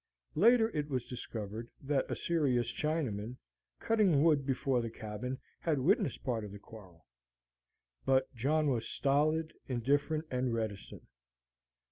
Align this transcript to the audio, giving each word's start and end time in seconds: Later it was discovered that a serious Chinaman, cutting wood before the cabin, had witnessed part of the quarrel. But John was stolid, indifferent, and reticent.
Later 0.33 0.75
it 0.75 0.89
was 0.89 1.05
discovered 1.05 1.69
that 1.79 2.09
a 2.09 2.15
serious 2.15 2.73
Chinaman, 2.73 3.37
cutting 3.79 4.23
wood 4.23 4.47
before 4.47 4.81
the 4.81 4.89
cabin, 4.89 5.37
had 5.59 5.77
witnessed 5.77 6.23
part 6.23 6.43
of 6.43 6.51
the 6.51 6.57
quarrel. 6.57 7.05
But 8.03 8.33
John 8.33 8.71
was 8.71 8.87
stolid, 8.87 9.53
indifferent, 9.67 10.25
and 10.31 10.55
reticent. 10.55 11.05